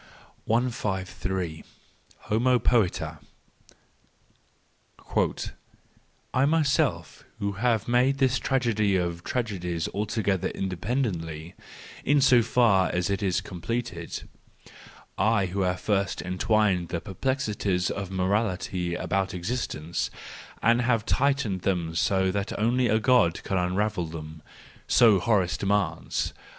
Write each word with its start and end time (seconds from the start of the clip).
I 0.47 0.53
S3 0.53 1.63
Homo 2.21 2.57
poeta.—" 2.57 3.19
I 6.33 6.45
myself 6.47 7.23
who 7.37 7.51
have 7.51 7.87
made 7.87 8.17
this 8.17 8.39
tragedy 8.39 8.95
of 8.95 9.23
tragedies 9.23 9.87
altogether 9.89 10.47
independently, 10.47 11.53
in 12.03 12.19
so 12.19 12.41
far 12.41 12.89
as 12.89 13.11
it 13.11 13.21
is 13.21 13.41
completed; 13.41 14.23
I 15.19 15.45
who 15.45 15.61
have 15.61 15.79
first 15.81 16.19
entwined 16.23 16.89
the 16.89 16.99
perplexities 16.99 17.91
of 17.91 18.09
morality 18.09 18.95
about 18.95 19.35
existence, 19.35 20.09
and 20.63 20.81
have 20.81 21.05
tightened 21.05 21.61
them 21.61 21.93
so 21.93 22.31
that 22.31 22.57
only 22.57 22.87
a 22.87 22.97
God 22.99 23.43
could 23.43 23.59
unravel 23.59 24.07
them— 24.07 24.41
so 24.87 25.19
Horace 25.19 25.57
demands 25.57 26.33